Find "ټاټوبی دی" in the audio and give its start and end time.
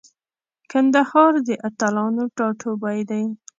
2.37-3.23